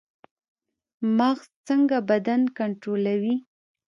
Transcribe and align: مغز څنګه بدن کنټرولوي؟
مغز 1.17 1.47
څنګه 1.67 1.97
بدن 2.09 2.41
کنټرولوي؟ 2.57 3.35